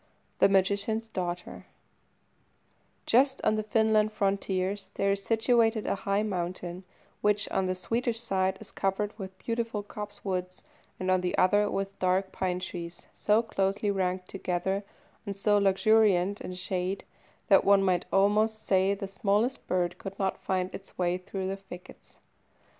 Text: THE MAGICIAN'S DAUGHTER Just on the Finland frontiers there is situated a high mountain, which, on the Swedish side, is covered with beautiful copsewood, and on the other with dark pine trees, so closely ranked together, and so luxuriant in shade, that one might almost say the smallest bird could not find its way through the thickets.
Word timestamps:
THE 0.39 0.49
MAGICIAN'S 0.49 1.09
DAUGHTER 1.09 1.67
Just 3.05 3.39
on 3.43 3.53
the 3.53 3.61
Finland 3.61 4.11
frontiers 4.11 4.89
there 4.95 5.11
is 5.11 5.21
situated 5.21 5.85
a 5.85 5.93
high 6.09 6.23
mountain, 6.23 6.85
which, 7.21 7.47
on 7.51 7.67
the 7.67 7.75
Swedish 7.75 8.19
side, 8.19 8.57
is 8.59 8.71
covered 8.71 9.13
with 9.19 9.37
beautiful 9.37 9.83
copsewood, 9.83 10.63
and 10.99 11.11
on 11.11 11.21
the 11.21 11.37
other 11.37 11.69
with 11.69 11.99
dark 11.99 12.31
pine 12.31 12.59
trees, 12.59 13.05
so 13.13 13.43
closely 13.43 13.91
ranked 13.91 14.27
together, 14.27 14.83
and 15.27 15.37
so 15.37 15.59
luxuriant 15.59 16.41
in 16.41 16.55
shade, 16.55 17.03
that 17.47 17.63
one 17.63 17.83
might 17.83 18.07
almost 18.11 18.65
say 18.65 18.95
the 18.95 19.07
smallest 19.07 19.67
bird 19.67 19.99
could 19.99 20.17
not 20.17 20.41
find 20.43 20.73
its 20.73 20.97
way 20.97 21.19
through 21.19 21.47
the 21.47 21.57
thickets. 21.57 22.17